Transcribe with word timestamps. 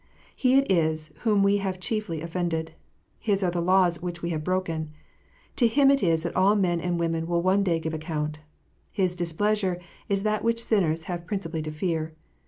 He 0.35 0.55
it 0.57 0.71
is 0.71 1.13
whom 1.19 1.43
we 1.43 1.57
have 1.57 1.79
chiefly 1.79 2.21
offended: 2.21 2.73
His 3.19 3.43
are 3.43 3.51
the 3.51 3.61
laws 3.61 4.01
which 4.01 4.23
we 4.23 4.31
have 4.31 4.43
broken. 4.43 4.89
To 5.57 5.67
Him 5.67 5.91
it 5.91 6.01
is 6.01 6.23
that 6.23 6.35
all 6.35 6.55
men 6.55 6.81
and 6.81 6.99
women 6.99 7.27
will 7.27 7.43
one 7.43 7.61
day 7.63 7.77
give 7.79 7.93
account: 7.93 8.39
His 8.89 9.13
displeasure 9.13 9.77
is 10.09 10.23
that 10.23 10.43
which 10.43 10.63
sinners 10.63 11.03
have 11.03 11.27
principally 11.27 11.61
to 11.61 11.71
fear. 11.71 12.15